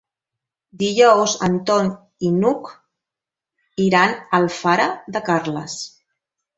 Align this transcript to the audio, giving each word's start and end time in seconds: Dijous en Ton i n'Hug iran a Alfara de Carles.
Dijous 0.83 1.35
en 1.49 1.59
Ton 1.71 1.91
i 2.29 2.33
n'Hug 2.39 2.73
iran 3.87 4.19
a 4.19 4.43
Alfara 4.43 4.93
de 5.15 5.27
Carles. 5.33 5.83